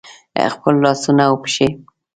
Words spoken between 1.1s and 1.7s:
او پښې